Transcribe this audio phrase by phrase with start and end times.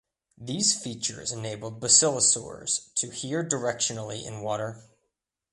[0.39, 4.89] These features enabled basilosaurs to hear directionally in water.